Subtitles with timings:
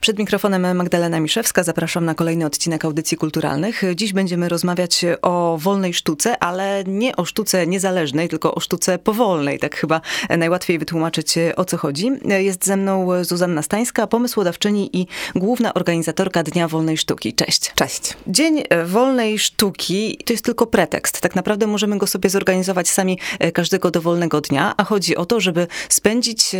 [0.00, 1.62] Przed mikrofonem Magdalena Miszewska.
[1.62, 3.82] Zapraszam na kolejny odcinek audycji kulturalnych.
[3.94, 9.58] Dziś będziemy rozmawiać o wolnej sztuce, ale nie o sztuce niezależnej, tylko o sztuce powolnej.
[9.58, 10.00] Tak chyba
[10.38, 12.10] najłatwiej wytłumaczyć o co chodzi.
[12.24, 17.34] Jest ze mną Zuzanna Stańska, pomysłodawczyni i główna organizatorka Dnia Wolnej Sztuki.
[17.34, 17.72] Cześć.
[17.74, 18.16] Cześć.
[18.26, 21.20] Dzień Wolnej Sztuki to jest tylko pretekst.
[21.20, 23.18] Tak naprawdę możemy go sobie zorganizować sami
[23.54, 26.50] każdego dowolnego dnia, a chodzi o to, żeby spędzić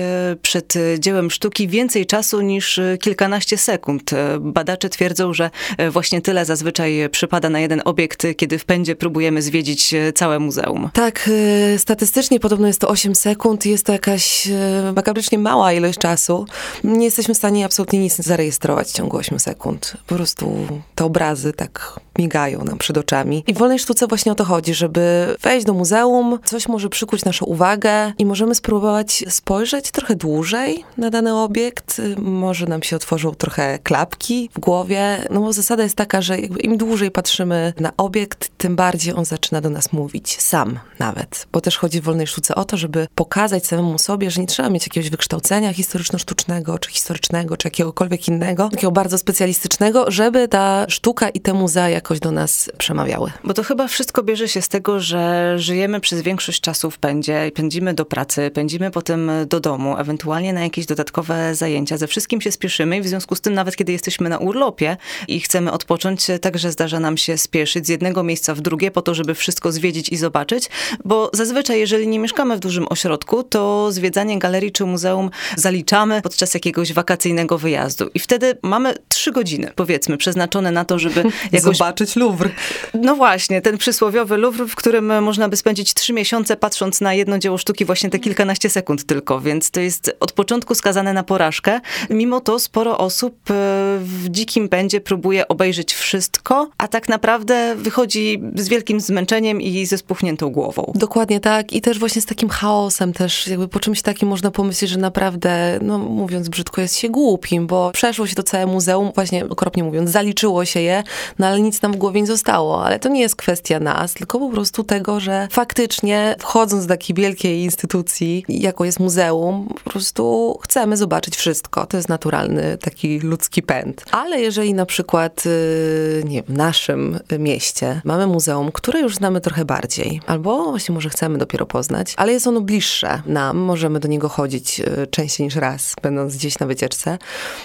[0.43, 2.81] przed dziełem sztuki więcej czasu niż
[3.27, 4.13] kilkanaście 15 sekund.
[4.13, 8.97] E, badacze twierdzą, że e, właśnie tyle zazwyczaj przypada na jeden obiekt, kiedy w pędzie
[8.97, 10.91] próbujemy zwiedzić e, całe muzeum.
[10.93, 11.31] Tak,
[11.79, 13.67] statystycznie podobno jest to 8 sekund.
[13.67, 14.49] Jest to jakaś
[14.95, 16.47] makabrycznie mała ilość czasu.
[16.85, 19.97] Nie jesteśmy w stanie absolutnie nic zarejestrować w ciągu 8 sekund.
[20.07, 23.45] Po prostu te obrazy tak migają nam przed oczami.
[23.47, 27.25] I w wolnej sztuce właśnie o to chodzi, żeby wejść do muzeum, coś może przykuć
[27.25, 32.01] naszą uwagę i możemy spróbować spojrzeć trochę dłużej na dany obiekt.
[32.17, 36.77] Może nam się otworzą trochę klapki w głowie, no bo zasada jest taka, że im
[36.77, 41.47] dłużej patrzymy na obiekt, tym bardziej on zaczyna do nas mówić, sam nawet.
[41.53, 44.71] Bo też chodzi w wolnej sztuce o to, żeby pokazać samemu sobie, że nie trzeba
[44.71, 51.29] mieć jakiegoś wykształcenia historyczno-sztucznego, czy historycznego, czy jakiegokolwiek innego, takiego bardzo specjalistycznego, żeby ta sztuka
[51.29, 53.33] i te muzea jakoś do nas przemawiały.
[53.45, 57.51] Bo to chyba wszystko bierze się z tego, że żyjemy przez większość czasu w pędzie,
[57.55, 61.97] pędzimy do pracy, pędzimy potem do domu, ewentualnie na jakieś dodatkowe zajęcia.
[61.97, 64.97] Ze wszystkim się spieszymy i w związku z tym nawet kiedy jesteśmy na urlopie
[65.29, 69.15] i chcemy odpocząć, także zdarza nam się spieszyć z jednego miejsca w drugie po to,
[69.15, 70.69] żeby wszystko zwiedzić i zobaczyć,
[71.05, 76.55] bo zazwyczaj jeżeli nie mieszkamy w dużym ośrodku, to zwiedzanie galerii czy muzeum zaliczamy podczas
[76.55, 78.11] jakiegoś wakacyjnego wyjazdu.
[78.15, 81.77] I wtedy mamy trzy godziny, powiedzmy, przeznaczone na to, żeby jakoś...
[81.77, 82.51] Zobaczyć Louvre.
[82.95, 87.39] No właśnie, ten przysłowiowy Louvre, w którym można by spędzić trzy miesiące patrząc na jedno
[87.39, 91.81] dzieło sztuki właśnie te kilkanaście sekund tylko, więc to jest od początku skazane na porażkę.
[92.11, 93.55] Mimo to sporo osób e,
[94.01, 99.99] w dzikim pędzie próbuje obejrzeć wszystko, a tak naprawdę wychodzi z wielkim zmęczeniem i ze
[99.99, 100.93] spuchniętą głową.
[100.95, 104.91] Dokładnie tak i też właśnie z takim chaosem też, jakby po czymś takim można pomyśleć,
[104.91, 109.49] że naprawdę, no mówiąc brzydko, jest się głupim, bo przeszło się to całe muzeum, właśnie
[109.49, 111.03] okropnie mówiąc, zaliczyło się je,
[111.39, 112.85] no ale nic nam w głowie nie zostało.
[112.85, 117.17] Ale to nie jest kwestia nas, tylko po prostu tego, że faktycznie wchodząc do takiej
[117.17, 121.87] wielkiej instytucji, jaką jest muzeum, po prostu chcemy zobaczyć wszystko.
[121.87, 124.05] To jest naturalny taki ludzki pęd.
[124.11, 129.65] Ale jeżeli na przykład, y, nie w naszym mieście mamy muzeum, które już znamy trochę
[129.65, 134.29] bardziej, albo właśnie może chcemy dopiero poznać, ale jest ono bliższe nam, możemy do niego
[134.29, 137.19] chodzić y, częściej niż raz, będąc gdzieś na wycieczce,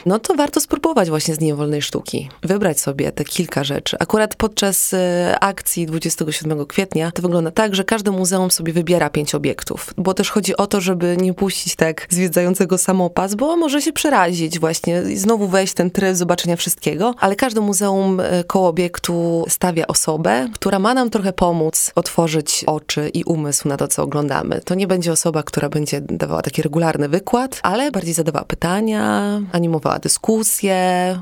[0.05, 2.29] no to warto spróbować właśnie z Dniem Wolnej Sztuki.
[2.43, 3.97] Wybrać sobie te kilka rzeczy.
[3.99, 4.97] Akurat podczas y,
[5.39, 10.29] akcji 27 kwietnia to wygląda tak, że każde muzeum sobie wybiera pięć obiektów, bo też
[10.29, 15.47] chodzi o to, żeby nie puścić tak zwiedzającego samopas, bo może się przerazić właśnie znowu
[15.47, 20.94] wejść ten tryb zobaczenia wszystkiego, ale każde muzeum e, koło obiektu stawia osobę, która ma
[20.94, 24.61] nam trochę pomóc otworzyć oczy i umysł na to, co oglądamy.
[24.66, 30.00] To nie będzie osoba, która będzie dawała taki regularny wykład, ale bardziej zadawała pytania, animowała
[30.00, 30.75] dyskusję.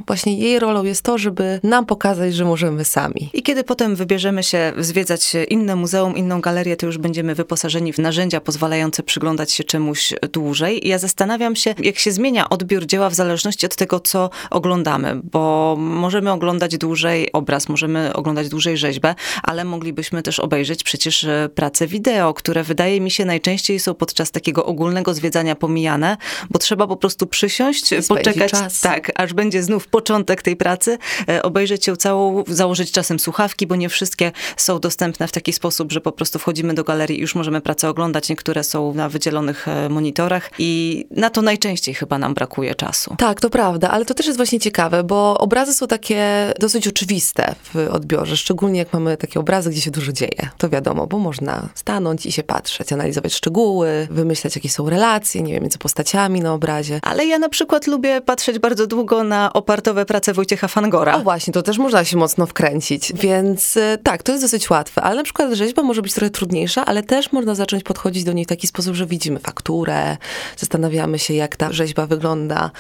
[0.07, 3.29] Właśnie jej rolą jest to, żeby nam pokazać, że możemy sami.
[3.33, 7.97] I kiedy potem wybierzemy się zwiedzać inne muzeum, inną galerię, to już będziemy wyposażeni w
[7.99, 10.85] narzędzia pozwalające przyglądać się czemuś dłużej.
[10.85, 15.21] I ja zastanawiam się, jak się zmienia odbiór dzieła w zależności od tego, co oglądamy,
[15.23, 21.49] bo możemy oglądać dłużej obraz, możemy oglądać dłużej rzeźbę, ale moglibyśmy też obejrzeć przecież e,
[21.55, 26.17] prace wideo, które wydaje mi się najczęściej są podczas takiego ogólnego zwiedzania pomijane,
[26.49, 28.81] bo trzeba po prostu przysiąść, poczekać, czas.
[28.81, 30.97] tak, aż będzie znów początek tej pracy,
[31.29, 35.91] e, obejrzeć ją całą, założyć czasem słuchawki, bo nie wszystkie są dostępne w taki sposób,
[35.91, 38.29] że po prostu wchodzimy do galerii i już możemy pracę oglądać.
[38.29, 43.15] Niektóre są na wydzielonych e, monitorach i na to najczęściej chyba nam brakuje czasu.
[43.17, 47.55] Tak, to prawda, ale to też jest właśnie ciekawe, bo obrazy są takie dosyć oczywiste
[47.73, 50.49] w odbiorze, szczególnie jak mamy takie obrazy, gdzie się dużo dzieje.
[50.57, 55.53] To wiadomo, bo można stanąć i się patrzeć, analizować szczegóły, wymyślać, jakie są relacje, nie
[55.53, 56.99] wiem, między postaciami na obrazie.
[57.01, 61.15] Ale ja na przykład lubię patrzeć bardzo długo na opartowe prace Wojciecha Fangora.
[61.15, 65.01] O właśnie, to też można się mocno wkręcić, więc e, tak, to jest dosyć łatwe,
[65.01, 68.45] ale na przykład rzeźba może być trochę trudniejsza, ale też można zacząć podchodzić do niej
[68.45, 70.17] w taki sposób, że widzimy fakturę,
[70.57, 72.71] zastanawiamy się, jak ta rzeźba wygląda,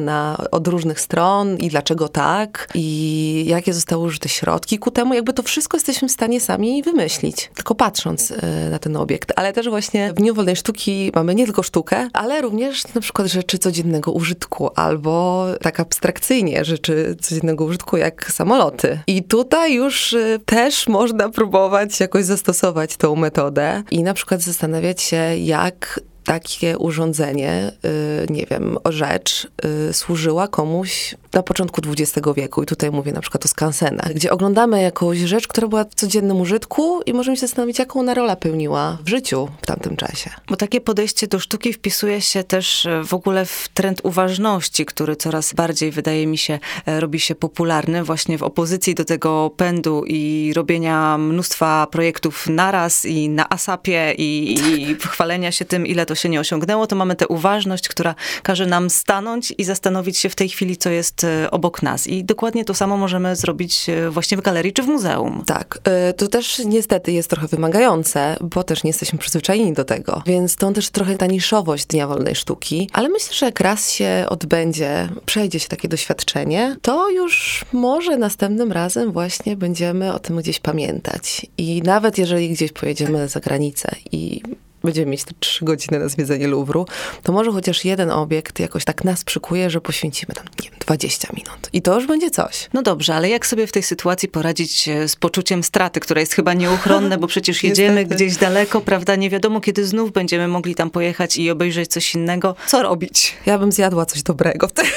[0.00, 5.32] oglądana od różnych stron i dlaczego tak, i jakie zostały użyte środki ku temu, jakby
[5.32, 9.32] to wszystko jesteśmy w stanie sami wymyślić, tylko patrząc e, na ten obiekt.
[9.36, 13.28] Ale też właśnie w Dniu Wolnej Sztuki mamy nie tylko sztukę, ale również na przykład
[13.28, 18.98] rzeczy codziennego użytku, albo tak abstrakcyjnie rzeczy codziennego użytku, jak samoloty.
[19.06, 25.02] I tutaj już e, też można próbować jakoś zastosować tą metodę i na przykład zastanawiać
[25.02, 29.48] się, jak takie urządzenie, y, nie wiem, rzecz
[29.88, 32.62] y, służyła komuś na początku XX wieku.
[32.62, 36.40] I tutaj mówię na przykład o skansenach, gdzie oglądamy jakąś rzecz, która była w codziennym
[36.40, 40.30] użytku i możemy się zastanowić, jaką ona rolę pełniła w życiu w tamtym czasie.
[40.48, 45.16] Bo takie podejście do sztuki wpisuje się też e, w ogóle w trend uważności, który
[45.16, 50.04] coraz bardziej, wydaje mi się, e, robi się popularny właśnie w opozycji do tego pędu
[50.06, 56.14] i robienia mnóstwa projektów naraz i na asapie i, i chwalenia się tym, ile to
[56.14, 60.34] się nie osiągnęło, to mamy tę uważność, która każe nam stanąć i zastanowić się w
[60.34, 62.06] tej chwili, co jest e, obok nas.
[62.06, 65.42] I dokładnie to samo możemy zrobić właśnie w galerii czy w muzeum.
[65.46, 65.78] Tak,
[66.16, 70.22] to też niestety jest trochę wymagające, bo też nie jesteśmy przyzwyczajeni do tego.
[70.26, 72.90] Więc to też trochę ta niszowość Dnia Wolnej Sztuki.
[72.92, 78.72] Ale myślę, że jak raz się odbędzie, przejdzie się takie doświadczenie, to już może następnym
[78.72, 81.46] razem właśnie będziemy o tym gdzieś pamiętać.
[81.58, 84.42] I nawet jeżeli gdzieś pojedziemy za granicę i
[84.84, 86.86] będziemy mieć te trzy godziny na zwiedzenie Luwru,
[87.22, 91.28] to może chociaż jeden obiekt jakoś tak nas przykuje, że poświęcimy tam, nie wiem, 20
[91.32, 91.68] minut.
[91.72, 92.68] I to już będzie coś.
[92.72, 96.34] No dobrze, ale jak sobie w tej sytuacji poradzić e, z poczuciem straty, które jest
[96.34, 99.16] chyba nieuchronne, bo przecież jedziemy gdzieś daleko, prawda?
[99.16, 102.54] Nie wiadomo, kiedy znów będziemy mogli tam pojechać i obejrzeć coś innego.
[102.66, 103.34] Co robić?
[103.46, 104.90] Ja bym zjadła coś dobrego wtedy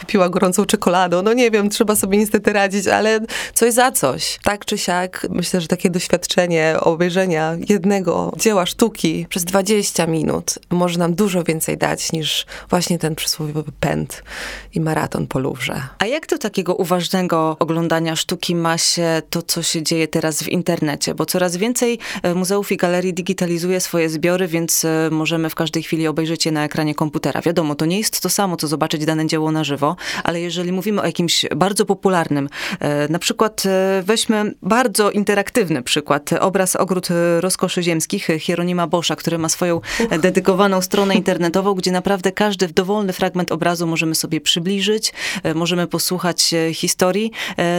[0.00, 1.22] popiła gorącą czekoladą.
[1.22, 3.20] No nie wiem, trzeba sobie niestety radzić, ale
[3.54, 4.38] coś za coś.
[4.42, 10.98] Tak czy siak, myślę, że takie doświadczenie obejrzenia jednego dzieła sztuki przez 20 minut może
[10.98, 14.22] nam dużo więcej dać niż właśnie ten przysłowiowy pęd
[14.74, 15.82] i maraton po Luwrze.
[15.98, 20.48] A jak do takiego uważnego oglądania sztuki ma się to, co się dzieje teraz w
[20.48, 21.14] internecie?
[21.14, 25.82] Bo coraz więcej e, muzeów i galerii digitalizuje swoje zbiory, więc e, możemy w każdej
[25.82, 27.40] chwili obejrzeć je na ekranie komputera.
[27.40, 29.89] Wiadomo, to nie jest to samo, co zobaczyć dane dzieło na żywo,
[30.24, 32.48] ale jeżeli mówimy o jakimś bardzo popularnym,
[32.80, 37.08] e, na przykład e, weźmy bardzo interaktywny przykład, obraz Ogród
[37.40, 39.80] Rozkoszy Ziemskich Hieronima Boscha, który ma swoją
[40.22, 46.54] dedykowaną stronę internetową, gdzie naprawdę każdy dowolny fragment obrazu możemy sobie przybliżyć, e, możemy posłuchać
[46.72, 47.32] historii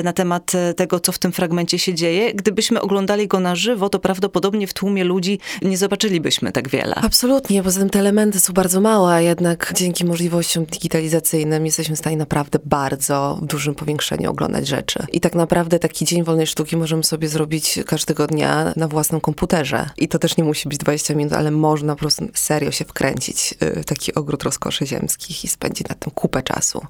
[0.04, 2.34] na temat tego, co w tym fragmencie się dzieje.
[2.34, 6.96] Gdybyśmy oglądali go na żywo, to prawdopodobnie w tłumie ludzi nie zobaczylibyśmy tak wiele.
[6.96, 12.18] Absolutnie, poza tym te elementy są bardzo małe, a jednak dzięki możliwościom digitalizacyjnym jesteśmy stanie
[12.18, 15.06] naprawdę bardzo w dużym powiększeniu oglądać rzeczy.
[15.12, 19.90] I tak naprawdę taki dzień wolnej sztuki możemy sobie zrobić każdego dnia na własnym komputerze.
[19.98, 23.56] I to też nie musi być 20 minut, ale można po prostu serio się wkręcić
[23.62, 26.82] w taki ogród rozkoszy ziemskich i spędzić na tym kupę czasu.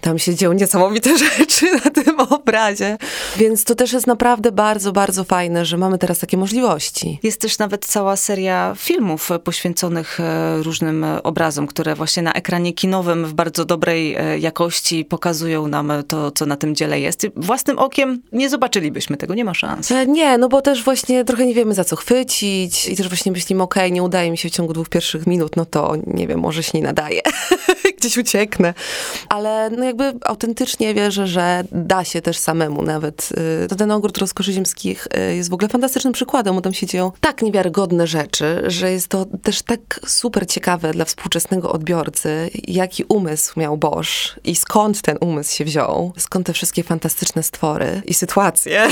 [0.00, 2.98] Tam się dzieją niesamowite rzeczy na tym obrazie.
[3.36, 7.18] Więc to też jest naprawdę bardzo, bardzo fajne, że mamy teraz takie możliwości.
[7.22, 13.24] Jest też nawet cała seria filmów poświęconych e, różnym obrazom, które właśnie na ekranie kinowym
[13.24, 17.26] w bardzo dobrej e, jakości pokazują nam to, co na tym dziele jest.
[17.36, 19.90] Własnym okiem nie zobaczylibyśmy tego, nie ma szans.
[19.92, 23.32] E, nie, no bo też właśnie trochę nie wiemy za co chwycić i też właśnie
[23.32, 26.26] myślimy, okej, okay, nie udaje mi się w ciągu dwóch pierwszych minut, no to nie
[26.26, 27.20] wiem, może się nie nadaje.
[27.98, 28.74] Gdzieś ucieknę.
[29.28, 33.28] Ale no jakby autentycznie wierzę, że da się też samemu nawet.
[33.68, 37.12] To ten ogród rozkoszy ziemskich y, jest w ogóle fantastycznym przykładem, bo tam się dzieją
[37.20, 43.60] tak niewiarygodne rzeczy, że jest to też tak super ciekawe dla współczesnego odbiorcy, jaki umysł
[43.60, 48.88] miał Bosch i skąd ten umysł się wziął, skąd te wszystkie fantastyczne stwory i sytuacje,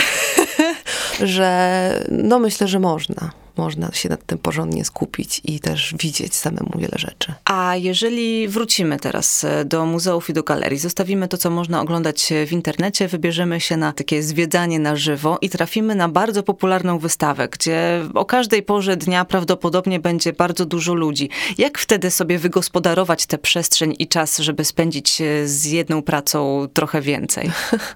[1.22, 6.70] że no myślę, że można można się nad tym porządnie skupić i też widzieć samemu
[6.78, 7.34] wiele rzeczy.
[7.44, 12.32] A jeżeli wrócimy teraz e, do muzeów i do galerii, zostawimy to, co można oglądać
[12.46, 17.48] w internecie, wybierzemy się na takie zwiedzanie na żywo i trafimy na bardzo popularną wystawę,
[17.48, 21.28] gdzie o każdej porze dnia prawdopodobnie będzie bardzo dużo ludzi.
[21.58, 27.00] Jak wtedy sobie wygospodarować tę przestrzeń i czas, żeby spędzić e, z jedną pracą trochę
[27.00, 27.50] więcej?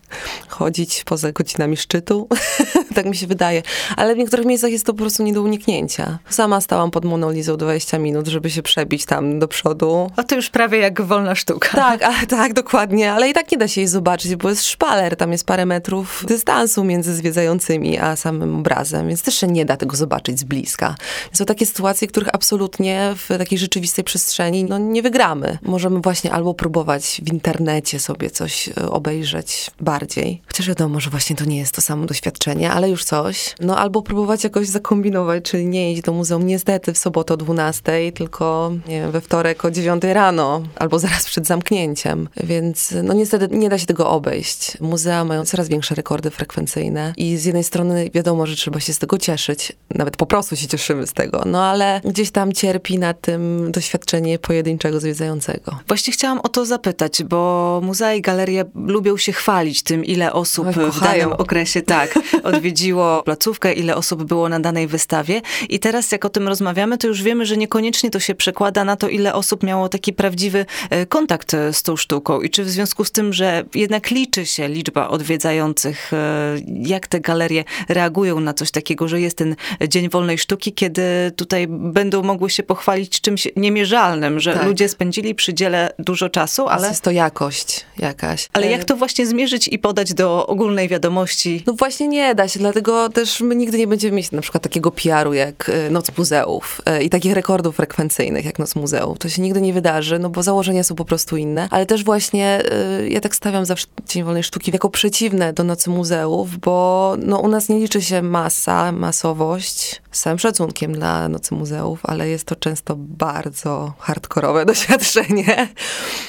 [0.48, 2.28] Chodzić poza godzinami szczytu,
[2.94, 3.62] tak mi się wydaje.
[3.96, 6.18] Ale w niektórych miejscach jest to po prostu nie do uniknięcia.
[6.30, 10.10] Sama stałam pod Monolizą 20 minut, żeby się przebić tam do przodu.
[10.16, 11.68] A to już prawie jak wolna sztuka.
[11.68, 15.16] Tak, a, tak, dokładnie, ale i tak nie da się jej zobaczyć, bo jest szpaler,
[15.16, 19.76] tam jest parę metrów dystansu między zwiedzającymi a samym obrazem, więc też się nie da
[19.76, 20.94] tego zobaczyć z bliska.
[21.32, 25.58] Są takie sytuacje, których absolutnie w takiej rzeczywistej przestrzeni no, nie wygramy.
[25.62, 31.36] Możemy właśnie albo próbować w internecie sobie coś e, obejrzeć bardziej, chociaż wiadomo, że właśnie
[31.36, 33.54] to nie jest to samo doświadczenie, ale już coś.
[33.60, 38.12] No albo próbować jakoś zakombinować czyli nie iść do muzeum niestety w sobotę o 12,
[38.12, 42.28] tylko wiem, we wtorek o 9 rano, albo zaraz przed zamknięciem.
[42.44, 44.80] Więc no niestety nie da się tego obejść.
[44.80, 48.98] Muzea mają coraz większe rekordy frekwencyjne i z jednej strony wiadomo, że trzeba się z
[48.98, 53.14] tego cieszyć, nawet po prostu się cieszymy z tego, no ale gdzieś tam cierpi na
[53.14, 55.78] tym doświadczenie pojedynczego zwiedzającego.
[55.88, 60.66] Właśnie chciałam o to zapytać, bo muzea i galerie lubią się chwalić tym, ile osób
[60.66, 65.78] Oj, w danym okresie tak odwiedziło placówkę, ile osób było na danej wystawie Warszawie i
[65.78, 69.08] teraz jak o tym rozmawiamy, to już wiemy, że niekoniecznie to się przekłada na to,
[69.08, 73.04] ile osób miało taki prawdziwy e, kontakt e, z tą sztuką i czy w związku
[73.04, 78.70] z tym, że jednak liczy się liczba odwiedzających, e, jak te galerie reagują na coś
[78.70, 79.56] takiego, że jest ten
[79.88, 81.02] Dzień Wolnej Sztuki, kiedy
[81.36, 84.66] tutaj będą mogły się pochwalić czymś niemierzalnym, że Tak.
[84.66, 88.48] ludzie spędzili przy dziele dużo czasu, ale, Jest to jakość jakaś.
[88.52, 91.62] ale E, jak to właśnie zmierzyć i podać do ogólnej wiadomości?
[91.66, 94.90] No właśnie nie da się, dlatego też my nigdy nie będziemy mieć na przykład takiego
[95.32, 99.18] Jak e, Noc Muzeów e, i takich rekordów frekwencyjnych jak Noc Muzeów.
[99.18, 101.68] To się nigdy nie wydarzy, no bo założenia są po prostu inne.
[101.70, 105.90] Ale też właśnie e, ja tak stawiam zawsze Dzień Wolnej Sztuki jako przeciwne do Nocy
[105.90, 112.00] Muzeów, bo no u nas nie liczy się masa, masowość, całym szacunkiem dla Nocy Muzeów,
[112.02, 115.68] ale jest to często bardzo hardkorowe doświadczenie.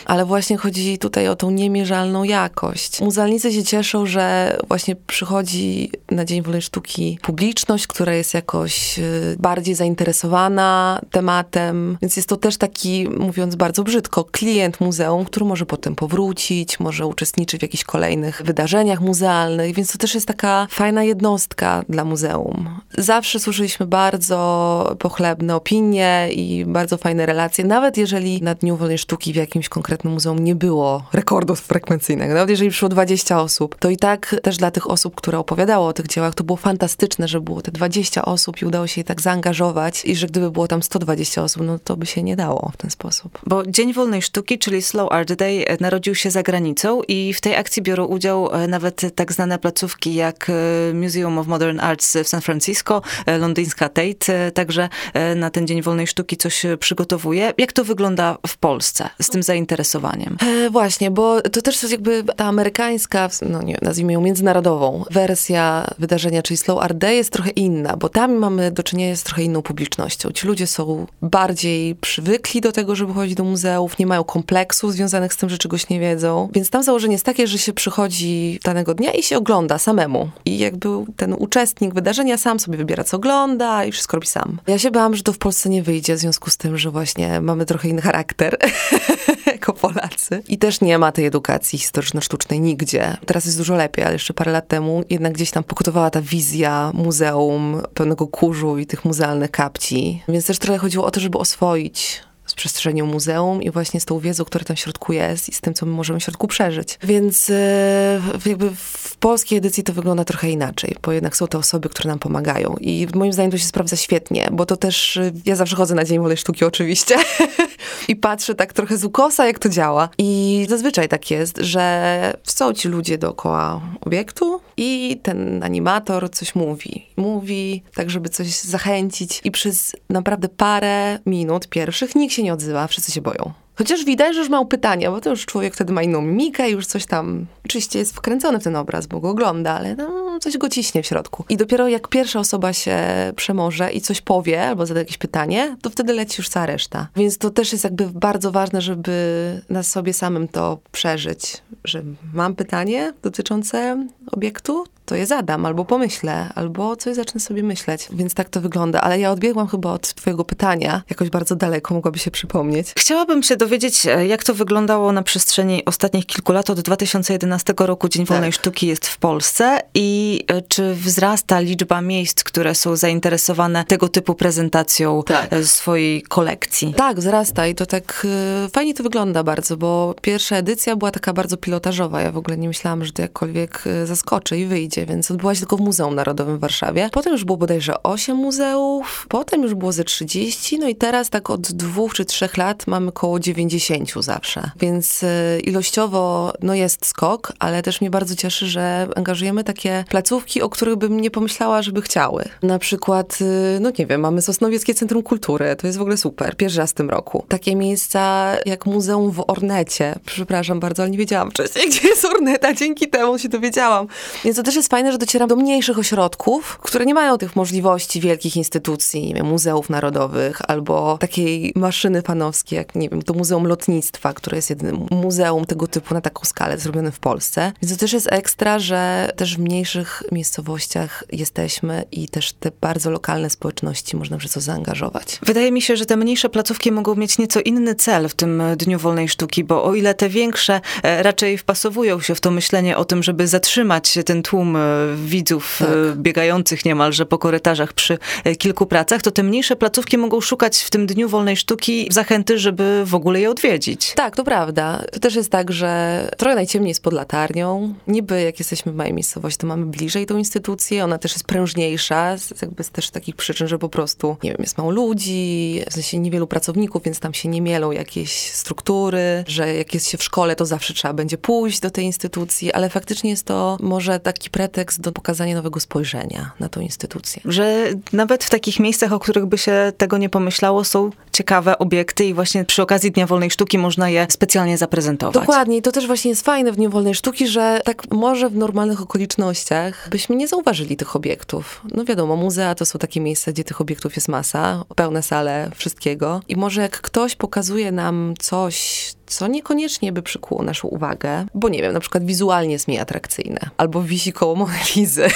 [0.06, 3.02] Ale właśnie chodzi tutaj o tą niemierzalną jakość.
[3.02, 9.36] Muzealnicy się cieszą, że właśnie przychodzi na Dzień Wolnej Sztuki publiczność, która jest jakoś y,
[9.40, 15.66] bardziej zainteresowana tematem, więc jest to też taki, mówiąc bardzo brzydko, klient muzeum, który może
[15.66, 21.04] potem powrócić, może uczestniczyć w jakichś kolejnych wydarzeniach muzealnych, więc to też jest taka fajna
[21.04, 22.80] jednostka dla muzeum.
[22.98, 29.34] Zawsze słyszeliśmy bardzo pochlebne opinie i bardzo fajne relacje, nawet jeżeli na Dniu Wolnej Sztuki
[29.34, 33.98] w jakimś konkretnym muzeum nie było rekordów frekwencyjnych, nawet jeżeli przyszło 20 osób, to i
[33.98, 37.62] tak też dla tych osób, które opowiadało o tych dziełach, to było fantastyczne, że było
[37.62, 41.44] te 20 osób i udało się je tak zaangażować i że gdyby było tam 120
[41.44, 43.40] osób, no to by się nie dało w ten sposób.
[43.48, 47.42] Bo Dzień Wolnej Sztuki, czyli Slow Art Day, e, narodził się za granicą i w
[47.42, 52.18] tej akcji biorą udział e, nawet tak znane placówki jak e, Museum of Modern Arts
[52.24, 56.78] w San Francisco, e, londyńska Tate, także e, na ten Dzień Wolnej Sztuki coś e,
[56.78, 57.54] przygotowuje.
[57.58, 60.38] Jak to wygląda w Polsce z tym zainteresowaniem?
[60.42, 65.88] E, właśnie, bo to też jest jakby ta amerykańska, no nie, nazwijmy ją międzynarodową wersja
[66.00, 69.44] wydarzenia, czyli Slow Art Day jest trochę inna, bo tam mamy do czynienia z trochę
[69.44, 70.32] inną publicznością.
[70.32, 75.34] Ci ludzie są bardziej przywykli do tego, żeby chodzić do muzeów, nie mają kompleksów związanych
[75.34, 76.50] z tym, że czegoś nie wiedzą.
[76.54, 80.30] Więc tam założenie jest takie, że się przychodzi danego dnia i się ogląda samemu.
[80.46, 83.49] I jakby ten uczestnik wydarzenia sam sobie wybiera, co ogląda
[83.88, 84.60] i wszystko robi sam.
[84.68, 87.42] Ja się bałam, że to w Polsce nie wyjdzie, w związku z tym, że właśnie
[87.42, 88.58] mamy trochę inny charakter
[89.54, 90.44] jako Polacy.
[90.48, 93.18] I też nie ma tej edukacji historyczno-sztucznej nigdzie.
[93.26, 96.92] Teraz jest dużo lepiej, ale jeszcze parę lat temu jednak gdzieś tam pokutowała ta wizja
[96.94, 100.24] muzeum pełnego kurzu i tych muzealnych kapci.
[100.28, 102.22] Więc też trochę chodziło o to, żeby oswoić
[102.60, 105.74] przestrzenią muzeum i właśnie z tą wiedzą, która tam w środku jest i z tym,
[105.74, 107.00] co my możemy w środku przeżyć.
[107.04, 111.90] Więc e, jakby w polskiej edycji to wygląda trochę inaczej, bo jednak są te osoby,
[111.90, 115.56] które nam pomagają i moim zdaniem to się sprawdza świetnie, bo to też, e, ja
[115.56, 117.16] zawsze chodzę na Dzień Wolnej Sztuki oczywiście
[118.08, 120.10] i patrzę tak trochę z ukosa, jak to działa.
[120.18, 127.06] I zazwyczaj tak jest, że są ci ludzie dookoła obiektu i ten animator coś mówi.
[127.18, 132.88] Mówi tak, żeby coś zachęcić i przez naprawdę parę minut pierwszych nikt się nie odzywa,
[132.88, 133.54] wszyscy się boją.
[133.80, 136.86] Chociaż widać, że już ma pytania, bo to już człowiek wtedy ma inną mimikę, już
[136.86, 140.70] coś tam, oczywiście jest wkręcony w ten obraz, bo go ogląda, ale no, coś go
[140.70, 141.46] ciśnie w środku.
[141.50, 142.98] I dopiero jak pierwsza osoba się
[143.36, 147.08] przemoże i coś powie, albo zada jakieś pytanie, to wtedy leci już cała reszta.
[147.16, 152.56] Więc to też jest jakby bardzo ważne, żeby na sobie samym to przeżyć, że mam
[152.56, 158.08] pytanie dotyczące obiektu, to je zadam, albo pomyślę, albo coś zacznę sobie myśleć.
[158.12, 159.02] Więc tak to wygląda.
[159.02, 162.88] Ale ja odbiegłam chyba od twojego pytania, jakoś bardzo daleko, mogłaby się przypomnieć.
[162.98, 166.70] Chciałabym się dowiedzieć, e, jak to wyglądało na przestrzeni ostatnich kilku lat.
[166.70, 168.60] Od 2011 roku Dzień Wolnej Tak.
[168.60, 174.36] Sztuki jest w Polsce i e, czy wzrasta liczba miejsc, które są zainteresowane tego typu
[174.36, 175.54] prezentacją Tak.
[175.54, 176.94] e, swojej kolekcji?
[176.94, 178.28] Tak, wzrasta i to tak
[178.74, 182.22] fajnie to wygląda bardzo, bo pierwsza edycja była taka bardzo pilotażowa.
[182.22, 185.78] Ja w ogóle nie myślałam, że to jakkolwiek zaskoczy i wyjdzie, więc odbyła się tylko
[185.78, 187.10] w Muzeum Narodowym w Warszawie.
[187.12, 191.50] Potem już było bodajże 8 muzeów, potem już było ze 30, no i teraz tak
[191.50, 194.72] od dwóch czy trzech lat mamy koło 90 zawsze.
[194.80, 200.62] Więc y, ilościowo no jest skok, ale też mnie bardzo cieszy, że angażujemy takie placówki,
[200.62, 202.46] o których bym nie pomyślała, żeby chciały.
[202.64, 206.58] Na przykład, y, no nie wiem, mamy Sosnowieckie Centrum Kultury, to jest w ogóle super,
[206.58, 207.46] pierwszy raz w tym roku.
[207.48, 212.74] Takie miejsca jak Muzeum w Ornecie, przepraszam bardzo, ale nie wiedziałam wcześniej, gdzie jest Orneta,
[212.74, 214.08] dzięki temu się dowiedziałam.
[214.44, 218.22] Więc to też jest fajne, że docieram do mniejszych ośrodków, które nie mają tych możliwości
[218.22, 223.68] wielkich instytucji, nie wiem, muzeów narodowych, albo takiej maszyny fanowskiej, jak, nie wiem, to Muzeum
[223.68, 227.72] Lotnictwa, które jest jedynym muzeum tego typu na taką skalę zrobione w Polsce.
[227.82, 233.12] Więc to też jest ekstra, że też w mniejszych miejscowościach jesteśmy i też te bardzo
[233.12, 235.40] lokalne społeczności można przez to zaangażować.
[235.44, 239.00] Wydaje mi się, że te mniejsze placówki mogą mieć nieco inny cel w tym Dniu
[239.00, 243.06] Wolnej Sztuki, bo o ile te większe e, raczej wpasowują się w to myślenie o
[243.06, 245.90] tym, żeby zatrzymać ten tłum e, widzów tak.
[246.16, 248.18] biegających niemalże po korytarzach przy
[248.58, 253.04] kilku pracach, to te mniejsze placówki mogą szukać w tym Dniu Wolnej Sztuki zachęty, żeby
[253.06, 254.14] w ogóle je odwiedzić.
[254.16, 255.04] Tak, to prawda.
[255.12, 257.94] To też jest tak, że trochę najciemniej jest pod latarnią.
[258.08, 262.36] Niby jak jesteśmy w mojej miejscowości, to mamy bliżej tą instytucję, ona też jest prężniejsza,
[262.62, 266.20] jakby z też takich przyczyn, że po prostu, nie wiem, jest mało ludzi, w sensie
[266.20, 270.56] niewielu pracowników, więc tam się nie mielą jakieś struktury, że jak jest się w szkole,
[270.56, 275.02] to zawsze trzeba będzie pójść do tej instytucji, ale faktycznie jest to może taki pretekst
[275.02, 277.42] do pokazania nowego spojrzenia na tą instytucję.
[277.46, 282.26] Że nawet w takich miejscach, o których by się tego nie pomyślało, są ciekawe obiekty
[282.26, 285.34] i właśnie przy okazji Dnia Wolnej Sztuki można je specjalnie zaprezentować.
[285.34, 288.56] Dokładnie i to też właśnie jest fajne w Dniu Wolnej Sztuki, że tak może w
[288.56, 291.82] normalnych okolicznościach byśmy nie zauważyli tych obiektów.
[291.96, 296.42] No wiadomo, muzea to są takie miejsca, gdzie tych obiektów jest masa, pełne sale wszystkiego
[296.48, 301.82] i może jak ktoś pokazuje nam coś, co niekoniecznie by przykuło naszą uwagę, bo nie
[301.82, 305.28] wiem, na przykład wizualnie jest mniej atrakcyjne, albo wisi koło Monalizy.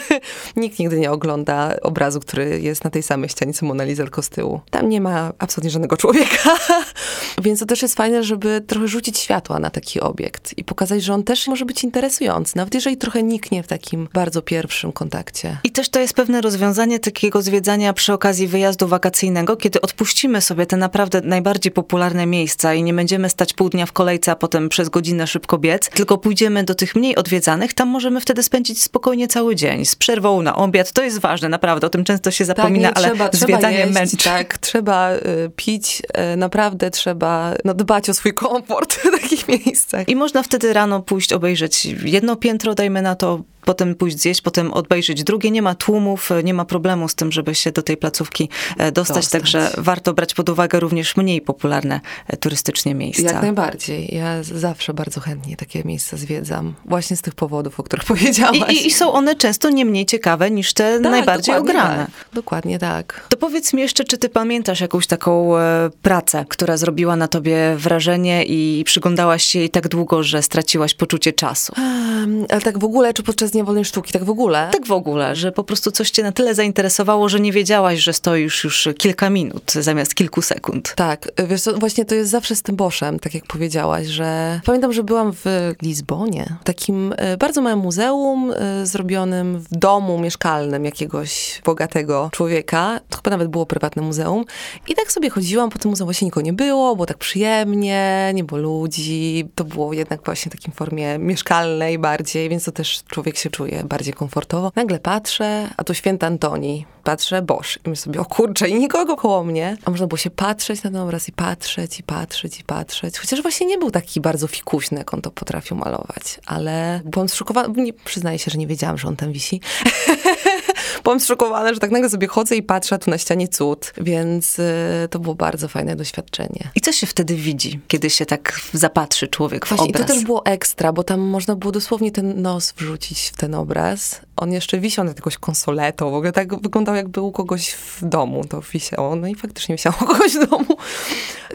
[0.56, 4.22] Nikt nigdy nie ogląda obrazu, który jest na tej samej ścianie co Mona Lisa, tylko
[4.22, 4.60] z tyłu.
[4.70, 6.56] Tam nie ma absolutnie żadnego człowieka.
[7.42, 11.14] Więc to też jest fajne, żeby trochę rzucić światła na taki obiekt i pokazać, że
[11.14, 15.58] on też może być interesujący, nawet jeżeli trochę niknie w takim bardzo pierwszym kontakcie.
[15.64, 20.66] I też to jest pewne rozwiązanie takiego zwiedzania przy okazji wyjazdu wakacyjnego, kiedy odpuścimy sobie
[20.66, 24.68] te naprawdę najbardziej popularne miejsca i nie będziemy stać pół dnia w kolejce, a potem
[24.68, 29.28] przez godzinę szybko biec, tylko pójdziemy do tych mniej odwiedzanych, tam możemy wtedy spędzić spokojnie
[29.28, 30.92] cały dzień, z przerwą na obiad.
[30.92, 34.00] To jest ważne, naprawdę, o tym często się tak, zapomina, tak, ale trzeba, zwiedzanie trzeba
[34.00, 34.16] męczy.
[34.16, 35.20] Tak, trzeba y,
[35.56, 36.02] pić,
[36.32, 40.08] y, naprawdę trzeba no, dbać o swój komfort w takich miejscach.
[40.08, 44.72] I można wtedy rano pójść obejrzeć jedno piętro, dajmy na to, potem pójść zjeść, potem
[44.72, 45.50] obejrzeć drugie.
[45.50, 49.16] Nie ma tłumów, nie ma problemu z tym, żeby się do tej placówki e, dostać,
[49.16, 49.32] dostać.
[49.32, 53.22] także warto brać pod uwagę również mniej popularne e, turystycznie miejsca.
[53.22, 54.14] Jak najbardziej.
[54.14, 56.74] Ja zawsze bardzo chętnie takie miejsca zwiedzam.
[56.84, 58.72] Właśnie z tych powodów, o których powiedziałaś.
[58.72, 62.06] I, i, i są one często nie mniej ciekawe niż te tak, najbardziej ograne.
[62.06, 62.28] Tak.
[62.32, 63.26] Dokładnie tak.
[63.28, 67.76] To powiedz mi jeszcze, czy ty pamiętasz jakąś taką e, pracę, która zrobiła na tobie
[67.76, 71.72] wrażenie i przyglądałaś się jej tak długo, że straciłaś poczucie czasu?
[71.78, 74.68] Um, ale tak w ogóle, czy podczas Dnia Wolnej Sztuki, tak w ogóle?
[74.72, 78.12] Tak w ogóle, że po prostu coś cię na tyle zainteresowało, że nie wiedziałaś, że
[78.12, 80.94] stoisz już kilka minut zamiast kilku sekund.
[80.96, 84.92] Tak, wiesz co, właśnie to jest zawsze z tym Boszem, tak jak powiedziałaś, że pamiętam,
[84.92, 91.62] że byłam w Lizbonie, takim e, bardzo małym muzeum e, zrobionym w domu mieszkalnym jakiegoś
[91.64, 94.44] bogatego człowieka, to chyba nawet było prywatne muzeum
[94.88, 98.44] i tak sobie chodziłam po tym muzeum, właśnie nikogo nie było, było tak przyjemnie, nie
[98.44, 103.36] było ludzi, to było jednak właśnie w takim formie mieszkalnej bardziej, więc to też człowiek
[103.36, 104.72] się czuję bardziej komfortowo.
[104.76, 106.86] Nagle patrzę, a to święta Antoni.
[107.04, 107.78] Patrzę, Boż.
[107.86, 109.76] I myślę sobie, o kurczę, i nikogo koło mnie.
[109.84, 113.18] A można było się patrzeć na ten obraz i patrzeć, i patrzeć, i patrzeć.
[113.18, 116.40] Chociaż właśnie nie był taki bardzo fikuśny, jak on to potrafił malować.
[116.46, 119.60] Ale byłam zszokowana, przyznaję się, że nie wiedziałam, że on tam wisi.
[121.04, 123.92] byłam zszokowana, że tak nagle sobie chodzę i patrzę, tu na ścianie cud.
[124.00, 126.70] Więc y, to było bardzo fajne doświadczenie.
[126.74, 130.02] I co się wtedy widzi, kiedy się tak zapatrzy człowiek w Właśnie, obraz?
[130.02, 133.54] I to też było ekstra, bo tam można było dosłownie ten nos wrzucić w ten
[133.54, 134.20] obraz.
[134.36, 138.44] On jeszcze wisiał nad jakąś konsoletą, w ogóle tak wyglądał jakby u kogoś w domu
[138.44, 139.16] to wisiało.
[139.16, 140.76] No i faktycznie wisiało u kogoś w domu.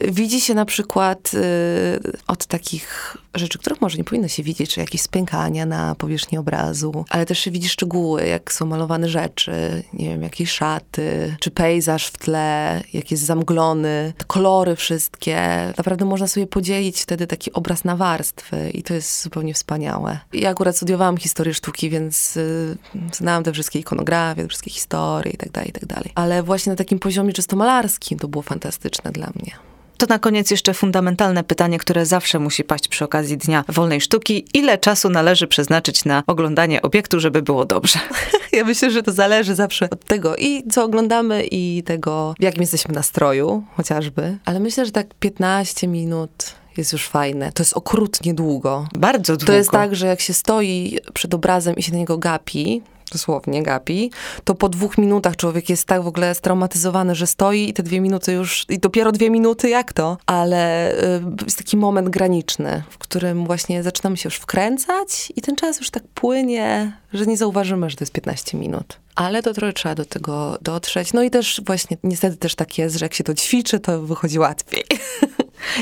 [0.02, 1.40] Widzi się na przykład y,
[2.28, 7.06] od takich rzeczy, których może nie powinno się widzieć, czy jakieś spękania na powierzchni obrazu,
[7.10, 12.08] ale też się widzi szczegóły, jak są malowane rzeczy, nie wiem, jakieś szaty, czy pejzaż
[12.08, 15.38] w tle, jak jest zamglony, kolory wszystkie.
[15.78, 20.20] Naprawdę można sobie podzielić wtedy taki obraz na warstwy i to jest zupełnie wspaniałe.
[20.34, 22.71] Ja akurat studiowałam historię sztuki, więc y,
[23.14, 26.12] znałam te wszystkie ikonografie, te wszystkie historie i tak dalej, i tak dalej.
[26.16, 29.52] Ale właśnie na takim poziomie czysto malarskim to było fantastyczne dla mnie.
[30.02, 34.46] To na koniec jeszcze fundamentalne pytanie, które zawsze musi paść przy okazji Dnia Wolnej Sztuki.
[34.54, 38.00] Ile czasu należy przeznaczyć na oglądanie obiektu, żeby było dobrze?
[38.52, 42.62] Ja myślę, że to zależy zawsze od tego i co oglądamy i tego, w jakim
[42.62, 44.38] jesteśmy nastroju chociażby.
[44.46, 46.32] Ale myślę, że tak 15 minut
[46.78, 47.52] jest już fajne.
[47.52, 48.88] To jest okrutnie długo.
[48.96, 49.46] Bardzo długo.
[49.46, 52.82] To jest tak, że jak się stoi przed obrazem i się na niego gapi,
[53.12, 54.12] dosłownie gapi,
[54.44, 58.02] to po dwóch minutach człowiek jest tak w ogóle straumatyzowany, że stoi i te dwie
[58.02, 60.18] minuty już, i dopiero dwie minuty, jak to?
[60.26, 65.56] Ale y, jest taki moment graniczny, w którym właśnie zaczynamy się już wkręcać i ten
[65.56, 69.00] czas już tak płynie, że nie zauważymy, że to jest 15 minut.
[69.16, 71.14] Ale to trochę trzeba do tego dotrzeć.
[71.14, 74.40] No i też właśnie, niestety też tak jest, że jak się to ćwiczy, to wychodzi
[74.40, 74.84] łatwiej.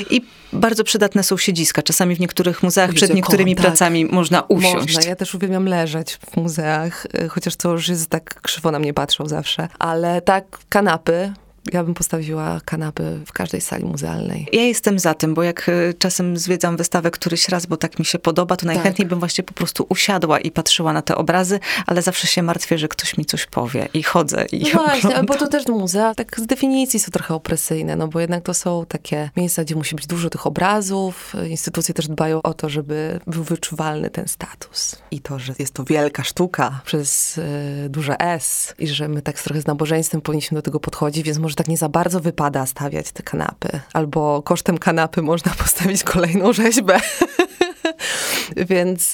[0.10, 0.22] I
[0.54, 1.82] bardzo przydatne są siedziska.
[1.82, 3.66] Czasami w niektórych muzeach przed niektórymi tak.
[3.66, 4.96] pracami można usiąść.
[4.96, 5.10] Można.
[5.10, 8.94] Ja też uwielbiam leżeć w muzeach, y, chociaż to już jest tak krzywo na mnie
[8.94, 9.68] patrzą zawsze.
[9.80, 11.34] Ale tak, kanapy,
[11.74, 14.48] Ja bym postawiła kanapy w każdej sali muzealnej.
[14.54, 18.06] Ja jestem za tym, bo jak y, czasem zwiedzam wystawę któryś raz, bo tak mi
[18.06, 19.08] się podoba, to najchętniej Tak.
[19.08, 22.88] bym właśnie po prostu usiadła i patrzyła na te obrazy, ale zawsze się martwię, że
[22.88, 26.46] ktoś mi coś powie i chodzę i No właśnie, bo to też muzea tak z
[26.46, 30.30] definicji są trochę opresyjne, no bo jednak to są takie miejsca, gdzie musi być dużo
[30.30, 31.34] tych obrazów.
[31.50, 34.96] Instytucje też dbają o to, żeby był wyczuwalny ten status.
[35.12, 37.44] I to, że jest to wielka sztuka przez y,
[37.90, 41.49] duże S i że my tak trochę z nabożeństwem powinniśmy do tego podchodzić, więc może
[41.56, 43.70] tak nie za bardzo wypada stawiać te kanapy.
[43.94, 47.00] Albo kosztem kanapy można postawić kolejną rzeźbę.
[48.70, 49.14] Więc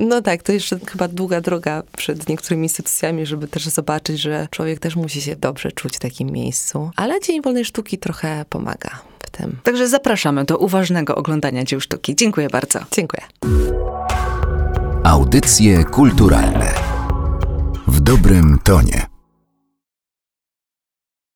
[0.00, 4.78] no tak, to jeszcze chyba długa droga przed niektórymi instytucjami, żeby też zobaczyć, że człowiek
[4.78, 6.90] też musi się dobrze czuć w takim miejscu.
[6.96, 9.56] Ale Dzień Wolnej Sztuki trochę pomaga w tym.
[9.62, 12.16] Także zapraszamy do uważnego oglądania dzieł sztuki.
[12.16, 12.78] Dziękuję bardzo.
[12.90, 13.22] Dziękuję.
[15.04, 16.74] Audycje kulturalne
[17.86, 19.11] w dobrym tonie.